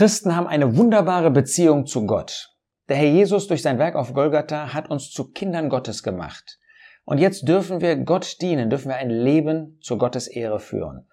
[0.00, 2.56] Christen haben eine wunderbare Beziehung zu Gott.
[2.88, 6.58] Der Herr Jesus durch sein Werk auf Golgatha hat uns zu Kindern Gottes gemacht.
[7.04, 11.06] Und jetzt dürfen wir Gott dienen, dürfen wir ein Leben zur Gottes Ehre führen.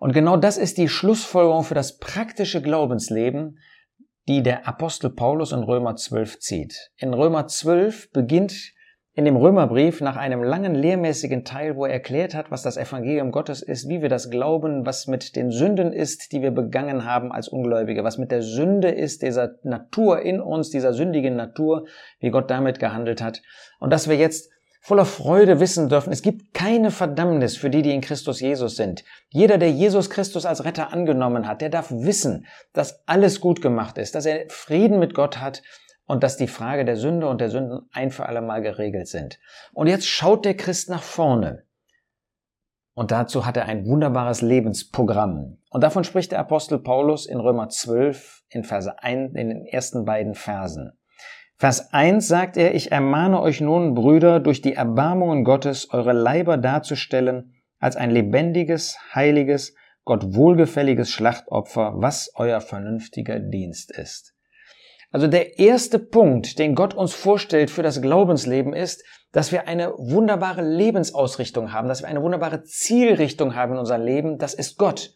[0.00, 3.58] Und genau das ist die Schlussfolgerung für das praktische Glaubensleben,
[4.28, 6.90] die der Apostel Paulus in Römer 12 zieht.
[6.98, 8.52] In Römer 12 beginnt
[9.16, 13.32] in dem Römerbrief nach einem langen lehrmäßigen Teil, wo er erklärt hat, was das Evangelium
[13.32, 17.32] Gottes ist, wie wir das glauben, was mit den Sünden ist, die wir begangen haben
[17.32, 21.86] als Ungläubige, was mit der Sünde ist, dieser Natur in uns, dieser sündigen Natur,
[22.20, 23.40] wie Gott damit gehandelt hat.
[23.80, 24.50] Und dass wir jetzt
[24.82, 29.02] voller Freude wissen dürfen, es gibt keine Verdammnis für die, die in Christus Jesus sind.
[29.30, 33.96] Jeder, der Jesus Christus als Retter angenommen hat, der darf wissen, dass alles gut gemacht
[33.96, 35.62] ist, dass er Frieden mit Gott hat
[36.06, 39.38] und dass die Frage der Sünde und der Sünden ein für alle Mal geregelt sind.
[39.72, 41.64] Und jetzt schaut der Christ nach vorne.
[42.94, 45.58] Und dazu hat er ein wunderbares Lebensprogramm.
[45.68, 50.06] Und davon spricht der Apostel Paulus in Römer 12 in Verse 1, in den ersten
[50.06, 50.92] beiden Versen.
[51.58, 56.56] Vers 1 sagt er, ich ermahne euch nun, Brüder, durch die Erbarmungen Gottes eure Leiber
[56.56, 64.35] darzustellen als ein lebendiges, heiliges, Gott wohlgefälliges Schlachtopfer, was euer vernünftiger Dienst ist.
[65.10, 69.92] Also der erste Punkt, den Gott uns vorstellt für das Glaubensleben ist, dass wir eine
[69.96, 75.12] wunderbare Lebensausrichtung haben, dass wir eine wunderbare Zielrichtung haben in unserem Leben, das ist Gott.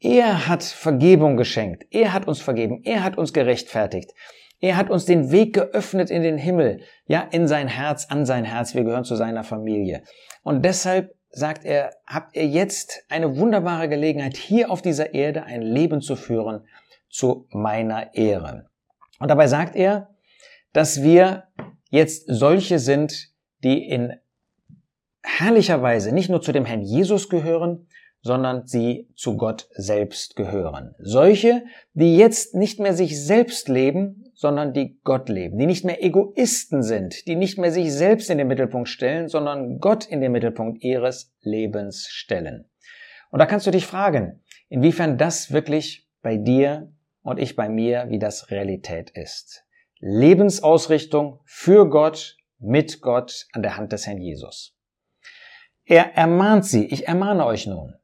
[0.00, 4.12] Er hat Vergebung geschenkt, er hat uns vergeben, er hat uns gerechtfertigt.
[4.60, 8.44] Er hat uns den Weg geöffnet in den Himmel, ja, in sein Herz, an sein
[8.44, 8.74] Herz.
[8.74, 10.02] Wir gehören zu seiner Familie.
[10.42, 15.62] Und deshalb sagt er, habt ihr jetzt eine wunderbare Gelegenheit, hier auf dieser Erde ein
[15.62, 16.66] Leben zu führen
[17.08, 18.67] zu meiner Ehre.
[19.18, 20.14] Und dabei sagt er,
[20.72, 21.44] dass wir
[21.90, 23.30] jetzt solche sind,
[23.64, 24.14] die in
[25.22, 27.86] herrlicher Weise nicht nur zu dem Herrn Jesus gehören,
[28.20, 30.94] sondern sie zu Gott selbst gehören.
[30.98, 36.02] Solche, die jetzt nicht mehr sich selbst leben, sondern die Gott leben, die nicht mehr
[36.02, 40.32] Egoisten sind, die nicht mehr sich selbst in den Mittelpunkt stellen, sondern Gott in den
[40.32, 42.68] Mittelpunkt ihres Lebens stellen.
[43.30, 46.92] Und da kannst du dich fragen, inwiefern das wirklich bei dir
[47.28, 49.64] und ich bei mir, wie das Realität ist.
[50.00, 54.76] Lebensausrichtung für Gott, mit Gott an der Hand des Herrn Jesus.
[55.84, 57.94] Er ermahnt sie, ich ermahne euch nun.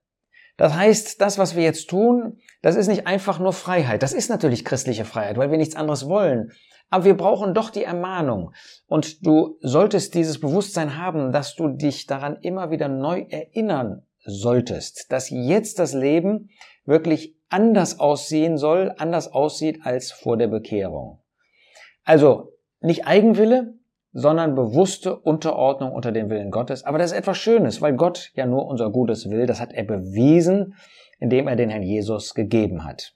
[0.56, 4.02] Das heißt, das, was wir jetzt tun, das ist nicht einfach nur Freiheit.
[4.02, 6.52] Das ist natürlich christliche Freiheit, weil wir nichts anderes wollen.
[6.90, 8.52] Aber wir brauchen doch die Ermahnung.
[8.86, 15.10] Und du solltest dieses Bewusstsein haben, dass du dich daran immer wieder neu erinnern solltest,
[15.10, 16.50] dass jetzt das Leben
[16.84, 21.20] wirklich anders aussehen soll, anders aussieht als vor der Bekehrung.
[22.04, 23.74] Also nicht Eigenwille,
[24.12, 26.84] sondern bewusste Unterordnung unter dem Willen Gottes.
[26.84, 29.46] Aber das ist etwas Schönes, weil Gott ja nur unser Gutes will.
[29.46, 30.74] Das hat er bewiesen,
[31.18, 33.14] indem er den Herrn Jesus gegeben hat.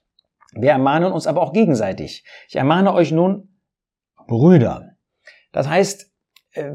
[0.53, 2.25] Wir ermahnen uns aber auch gegenseitig.
[2.47, 3.55] Ich ermahne euch nun,
[4.27, 4.91] Brüder.
[5.51, 6.08] Das heißt,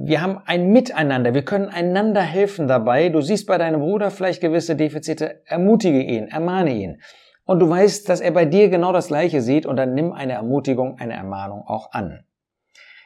[0.01, 3.09] wir haben ein Miteinander, wir können einander helfen dabei.
[3.09, 7.01] Du siehst bei deinem Bruder vielleicht gewisse Defizite, ermutige ihn, ermahne ihn.
[7.45, 10.33] Und du weißt, dass er bei dir genau das Gleiche sieht und dann nimm eine
[10.35, 12.25] Ermutigung, eine Ermahnung auch an.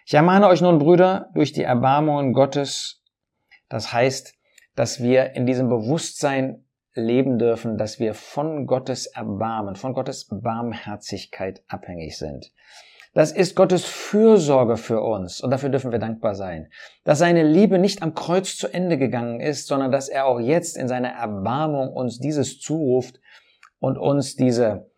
[0.07, 3.03] Ich ermahne euch nun, Brüder, durch die Erbarmungen Gottes,
[3.69, 4.35] das heißt,
[4.75, 11.63] dass wir in diesem Bewusstsein leben dürfen, dass wir von Gottes Erbarmen, von Gottes Barmherzigkeit
[11.69, 12.53] abhängig sind.
[13.15, 16.71] Das ist Gottes Fürsorge für uns und dafür dürfen wir dankbar sein.
[17.05, 20.77] Dass seine Liebe nicht am Kreuz zu Ende gegangen ist, sondern dass er auch jetzt
[20.77, 23.19] in seiner Erbarmung uns dieses zuruft
[23.81, 24.91] und uns diese,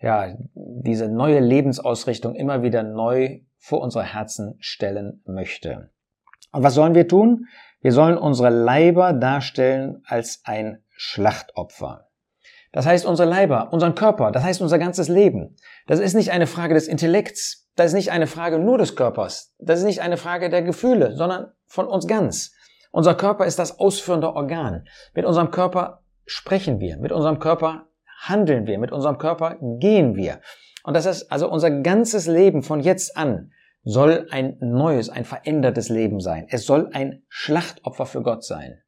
[0.00, 5.90] ja, diese neue Lebensausrichtung immer wieder neu vor unsere Herzen stellen möchte.
[6.52, 7.46] Und was sollen wir tun?
[7.80, 12.08] Wir sollen unsere Leiber darstellen als ein Schlachtopfer.
[12.72, 15.56] Das heißt unsere Leiber, unseren Körper, das heißt unser ganzes Leben.
[15.86, 19.54] Das ist nicht eine Frage des Intellekts, das ist nicht eine Frage nur des Körpers,
[19.58, 22.52] das ist nicht eine Frage der Gefühle, sondern von uns ganz.
[22.90, 24.86] Unser Körper ist das ausführende Organ.
[25.14, 27.88] Mit unserem Körper sprechen wir, mit unserem Körper
[28.20, 30.40] handeln wir, mit unserem Körper gehen wir.
[30.84, 33.52] Und das ist also unser ganzes Leben von jetzt an
[33.84, 36.46] soll ein neues, ein verändertes Leben sein.
[36.48, 38.80] Es soll ein Schlachtopfer für Gott sein.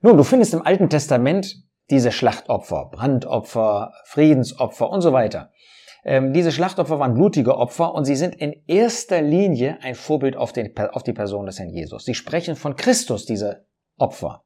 [0.00, 5.52] Nun, du findest im Alten Testament diese Schlachtopfer, Brandopfer, Friedensopfer und so weiter.
[6.04, 10.52] Ähm, diese Schlachtopfer waren blutige Opfer und sie sind in erster Linie ein Vorbild auf,
[10.52, 12.04] den, auf die Person des Herrn Jesus.
[12.04, 13.66] Sie sprechen von Christus, diese
[13.96, 14.44] Opfer.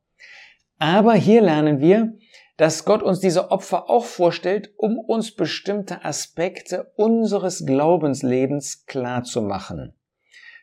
[0.79, 2.15] Aber hier lernen wir,
[2.57, 9.43] dass Gott uns diese Opfer auch vorstellt, um uns bestimmte Aspekte unseres Glaubenslebens klar zu
[9.43, 9.95] machen.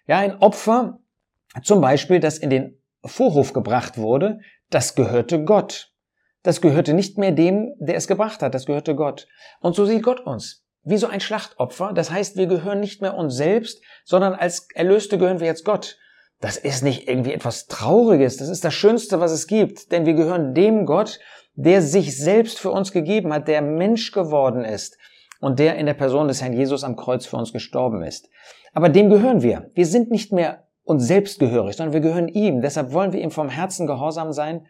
[0.07, 1.00] Ja, ein Opfer,
[1.63, 4.39] zum Beispiel, das in den Vorhof gebracht wurde,
[4.69, 5.94] das gehörte Gott.
[6.45, 9.27] Das gehörte nicht mehr dem, der es gebracht hat, das gehörte Gott.
[9.62, 10.62] Und so sieht Gott uns.
[10.88, 11.94] wie so ein Schlachtopfer.
[11.94, 15.97] Das heißt, wir gehören nicht mehr uns selbst, sondern als Erlöste gehören wir jetzt Gott.
[16.39, 20.13] Das ist nicht irgendwie etwas Trauriges, das ist das Schönste, was es gibt, denn wir
[20.13, 21.19] gehören dem Gott,
[21.56, 25.00] der sich selbst für uns gegeben hat, der Mensch geworden ist
[25.39, 28.30] und der in der Person des Herrn Jesus am Kreuz für uns gestorben ist.
[28.74, 29.71] Aber dem gehören wir.
[29.74, 32.62] Wir sind nicht mehr uns selbst gehörig, sondern wir gehören ihm.
[32.62, 34.68] Deshalb wollen wir ihm vom Herzen gehorsam sein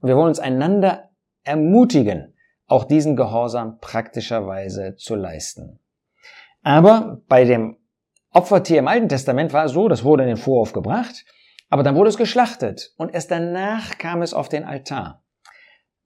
[0.00, 1.07] wir wollen uns einander
[1.48, 2.34] ermutigen,
[2.66, 5.80] auch diesen Gehorsam praktischerweise zu leisten.
[6.62, 7.76] Aber bei dem
[8.30, 11.24] Opfertier im Alten Testament war es so, das wurde in den Vorhof gebracht,
[11.70, 15.22] aber dann wurde es geschlachtet und erst danach kam es auf den Altar.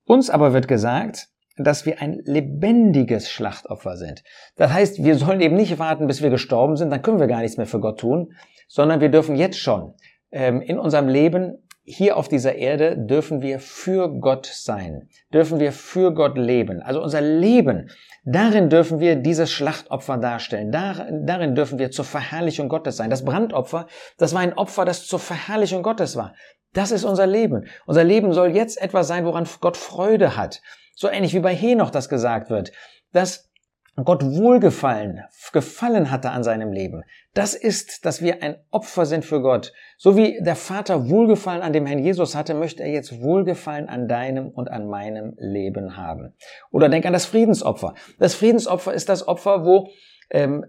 [0.04, 4.22] Uns aber wird gesagt, dass wir ein lebendiges Schlachtopfer sind.
[4.56, 7.40] Das heißt, wir sollen eben nicht warten, bis wir gestorben sind, dann können wir gar
[7.40, 8.32] nichts mehr für Gott tun,
[8.68, 9.94] sondern wir dürfen jetzt schon
[10.30, 15.72] ähm, in unserem Leben hier auf dieser Erde dürfen wir für Gott sein, dürfen wir
[15.72, 16.80] für Gott leben.
[16.80, 17.90] Also unser Leben,
[18.24, 23.10] darin dürfen wir dieses Schlachtopfer darstellen, darin dürfen wir zur Verherrlichung Gottes sein.
[23.10, 23.86] Das Brandopfer,
[24.16, 26.34] das war ein Opfer, das zur Verherrlichung Gottes war.
[26.72, 27.66] Das ist unser Leben.
[27.84, 30.62] Unser Leben soll jetzt etwas sein, woran Gott Freude hat.
[30.94, 32.72] So ähnlich wie bei Henoch das gesagt wird,
[33.12, 33.51] dass
[33.96, 35.20] Gott wohlgefallen,
[35.52, 37.04] gefallen hatte an seinem Leben.
[37.34, 39.72] Das ist, dass wir ein Opfer sind für Gott.
[39.98, 44.08] So wie der Vater Wohlgefallen an dem Herrn Jesus hatte, möchte er jetzt Wohlgefallen an
[44.08, 46.34] deinem und an meinem Leben haben.
[46.70, 47.94] Oder denk an das Friedensopfer.
[48.18, 49.90] Das Friedensopfer ist das Opfer, wo
[50.30, 50.64] ähm,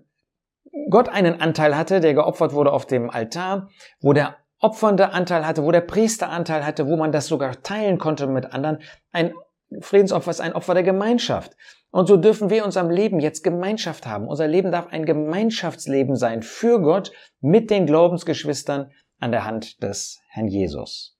[0.90, 3.70] Gott einen Anteil hatte, der geopfert wurde auf dem Altar,
[4.02, 7.98] wo der opfernde Anteil hatte, wo der Priester Anteil hatte, wo man das sogar teilen
[7.98, 8.80] konnte mit anderen.
[9.12, 9.34] Ein
[9.82, 11.56] Friedensopfer ist ein Opfer der Gemeinschaft.
[11.92, 14.28] Und so dürfen wir in unserem Leben jetzt Gemeinschaft haben.
[14.28, 20.20] Unser Leben darf ein Gemeinschaftsleben sein für Gott mit den Glaubensgeschwistern an der Hand des
[20.30, 21.18] Herrn Jesus.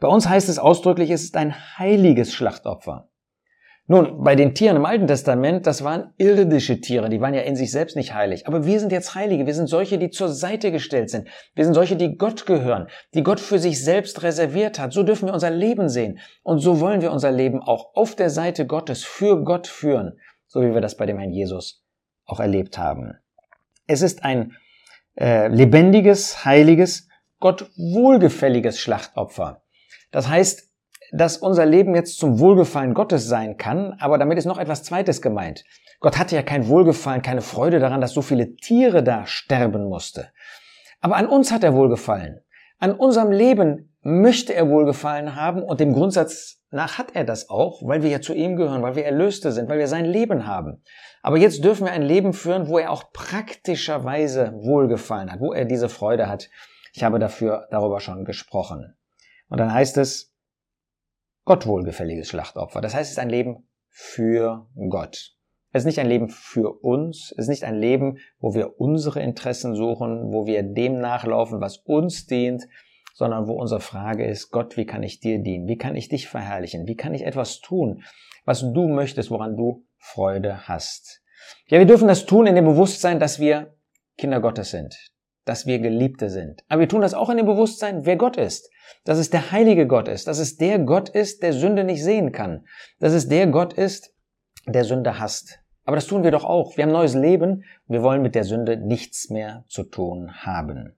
[0.00, 3.11] Bei uns heißt es ausdrücklich, es ist ein heiliges Schlachtopfer.
[3.92, 7.56] Nun, bei den Tieren im Alten Testament, das waren irdische Tiere, die waren ja in
[7.56, 8.46] sich selbst nicht heilig.
[8.46, 11.28] Aber wir sind jetzt Heilige, wir sind solche, die zur Seite gestellt sind.
[11.54, 14.94] Wir sind solche, die Gott gehören, die Gott für sich selbst reserviert hat.
[14.94, 16.20] So dürfen wir unser Leben sehen.
[16.42, 20.62] Und so wollen wir unser Leben auch auf der Seite Gottes für Gott führen, so
[20.62, 21.84] wie wir das bei dem Herrn Jesus
[22.24, 23.12] auch erlebt haben.
[23.86, 24.56] Es ist ein
[25.20, 27.08] äh, lebendiges, heiliges,
[27.40, 29.60] Gott wohlgefälliges Schlachtopfer.
[30.10, 30.71] Das heißt,
[31.12, 35.20] dass unser Leben jetzt zum Wohlgefallen Gottes sein kann, aber damit ist noch etwas Zweites
[35.20, 35.64] gemeint.
[36.00, 40.28] Gott hatte ja kein Wohlgefallen, keine Freude daran, dass so viele Tiere da sterben musste.
[41.00, 42.40] Aber an uns hat er Wohlgefallen.
[42.78, 47.82] An unserem Leben möchte er Wohlgefallen haben und dem Grundsatz nach hat er das auch,
[47.86, 50.82] weil wir ja zu ihm gehören, weil wir Erlöste sind, weil wir sein Leben haben.
[51.22, 55.66] Aber jetzt dürfen wir ein Leben führen, wo er auch praktischerweise Wohlgefallen hat, wo er
[55.66, 56.48] diese Freude hat.
[56.94, 58.96] Ich habe dafür darüber schon gesprochen.
[59.48, 60.31] Und dann heißt es,
[61.44, 62.80] Gott wohlgefälliges Schlachtopfer.
[62.80, 65.34] Das heißt, es ist ein Leben für Gott.
[65.72, 69.22] Es ist nicht ein Leben für uns, es ist nicht ein Leben, wo wir unsere
[69.22, 72.68] Interessen suchen, wo wir dem nachlaufen, was uns dient,
[73.14, 75.66] sondern wo unsere Frage ist, Gott, wie kann ich dir dienen?
[75.68, 76.86] Wie kann ich dich verherrlichen?
[76.86, 78.02] Wie kann ich etwas tun,
[78.44, 81.22] was du möchtest, woran du Freude hast?
[81.66, 83.74] Ja, wir dürfen das tun in dem Bewusstsein, dass wir
[84.18, 84.94] Kinder Gottes sind,
[85.44, 86.62] dass wir Geliebte sind.
[86.68, 88.70] Aber wir tun das auch in dem Bewusstsein, wer Gott ist
[89.04, 92.32] dass es der heilige Gott ist, dass es der Gott ist, der Sünde nicht sehen
[92.32, 92.66] kann,
[92.98, 94.14] dass es der Gott ist,
[94.66, 95.60] der Sünde hasst.
[95.84, 96.76] Aber das tun wir doch auch.
[96.76, 97.64] Wir haben neues Leben.
[97.88, 100.96] Wir wollen mit der Sünde nichts mehr zu tun haben.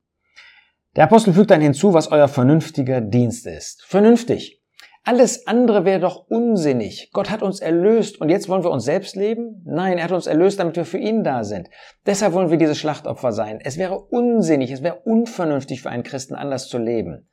[0.95, 3.83] Der Apostel fügt dann hinzu, was euer vernünftiger Dienst ist.
[3.87, 4.63] Vernünftig.
[5.07, 7.11] Alles andere wäre doch unsinnig.
[7.13, 9.63] Gott hat uns erlöst und jetzt wollen wir uns selbst leben?
[9.67, 11.69] Nein, er hat uns erlöst, damit wir für ihn da sind.
[12.07, 13.61] Deshalb wollen wir diese Schlachtopfer sein.
[13.63, 17.29] Es wäre unsinnig, es wäre unvernünftig für einen Christen anders zu leben.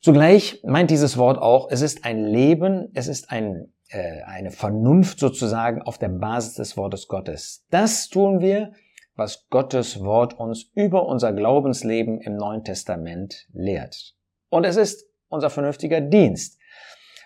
[0.00, 5.18] Zugleich meint dieses Wort auch, es ist ein Leben, es ist ein, äh, eine Vernunft
[5.18, 7.64] sozusagen auf der Basis des Wortes Gottes.
[7.70, 8.72] Das tun wir,
[9.16, 14.14] was Gottes Wort uns über unser Glaubensleben im Neuen Testament lehrt.
[14.50, 16.57] Und es ist unser vernünftiger Dienst.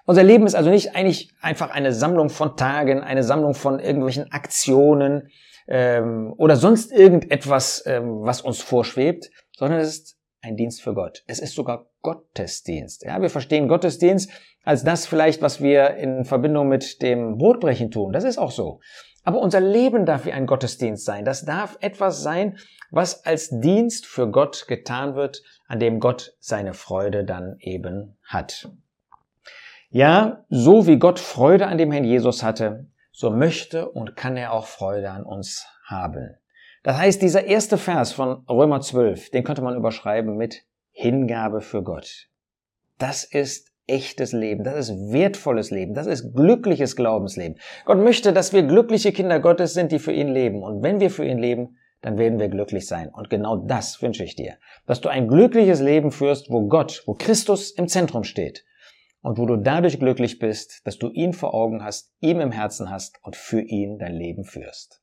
[0.04, 4.32] Unser Leben ist also nicht eigentlich einfach eine Sammlung von Tagen, eine Sammlung von irgendwelchen
[4.32, 5.28] Aktionen
[5.68, 11.23] ähm, oder sonst irgendetwas, ähm, was uns vorschwebt, sondern es ist ein Dienst für Gott.
[11.28, 13.04] Es ist sogar Gottesdienst.
[13.04, 14.30] Ja, wir verstehen Gottesdienst
[14.64, 18.12] als das vielleicht, was wir in Verbindung mit dem Brotbrechen tun.
[18.12, 18.80] Das ist auch so.
[19.25, 21.25] Aber unser Leben darf wie ein Gottesdienst sein.
[21.25, 22.59] Das darf etwas sein,
[22.90, 28.68] was als Dienst für Gott getan wird, an dem Gott seine Freude dann eben hat.
[29.94, 34.54] Ja, so wie Gott Freude an dem Herrn Jesus hatte, so möchte und kann er
[34.54, 36.34] auch Freude an uns haben.
[36.82, 41.82] Das heißt, dieser erste Vers von Römer 12, den könnte man überschreiben mit Hingabe für
[41.82, 42.30] Gott.
[42.96, 47.58] Das ist echtes Leben, das ist wertvolles Leben, das ist glückliches Glaubensleben.
[47.84, 50.62] Gott möchte, dass wir glückliche Kinder Gottes sind, die für ihn leben.
[50.62, 53.11] Und wenn wir für ihn leben, dann werden wir glücklich sein.
[53.11, 54.54] Und genau das wünsche ich dir,
[54.87, 58.64] dass du ein glückliches Leben führst, wo Gott, wo Christus im Zentrum steht
[59.23, 62.91] und wo du dadurch glücklich bist, dass du ihn vor Augen hast, ihm im Herzen
[62.91, 65.01] hast und für ihn dein Leben führst.